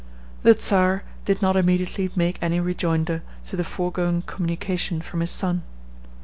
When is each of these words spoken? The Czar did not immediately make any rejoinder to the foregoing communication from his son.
The 0.41 0.59
Czar 0.59 1.03
did 1.25 1.43
not 1.43 1.55
immediately 1.55 2.09
make 2.15 2.39
any 2.41 2.59
rejoinder 2.59 3.21
to 3.45 3.55
the 3.55 3.63
foregoing 3.63 4.23
communication 4.23 4.99
from 4.99 5.19
his 5.19 5.29
son. 5.29 5.61